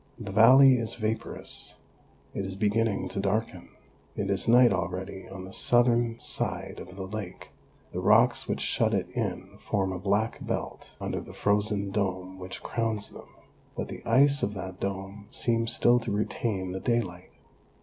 The 0.17 0.31
valley 0.31 0.79
is 0.79 0.95
vaporous; 0.95 1.75
it 2.33 2.43
is 2.43 2.55
beginning 2.55 3.07
to 3.09 3.19
darken. 3.19 3.69
It 4.15 4.31
is 4.31 4.47
night 4.47 4.73
already 4.73 5.27
on 5.29 5.45
the 5.45 5.53
southern 5.53 6.19
side 6.19 6.79
of 6.79 6.95
the 6.95 7.05
lake; 7.05 7.51
the 7.93 7.99
rocks 7.99 8.47
which 8.47 8.61
shut 8.61 8.95
it 8.95 9.11
in 9.11 9.59
form 9.59 9.91
a 9.91 9.99
black 9.99 10.43
belt 10.43 10.95
under 10.99 11.21
the 11.21 11.33
frozen 11.33 11.91
dome 11.91 12.39
which 12.39 12.63
crowns 12.63 13.11
them, 13.11 13.29
but 13.77 13.89
the 13.89 14.03
ice 14.03 14.41
of 14.41 14.55
that 14.55 14.79
dome 14.79 15.27
seems 15.29 15.71
still 15.71 15.99
to 15.99 16.11
retain 16.11 16.71
the 16.71 16.79
daylight. 16.79 17.29